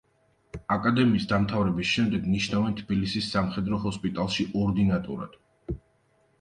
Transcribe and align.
აკადემიის 0.75 1.27
დამთავრების 1.31 1.91
შემდეგ 1.97 2.25
ნიშნავენ 2.37 2.75
თბილისის 2.81 3.29
სამხედრო 3.37 3.81
ჰოსპიტალში 3.87 4.51
ორდინატორად. 4.65 5.41